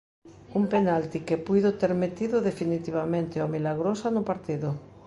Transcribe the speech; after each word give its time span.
Un 0.59 0.63
penalti 0.73 1.17
que 1.27 1.43
puido 1.47 1.69
ter 1.81 1.91
metido 2.03 2.35
definitivamente 2.49 3.35
ao 3.39 3.51
milagrosa 3.55 4.07
no 4.15 4.21
partido. 4.29 4.69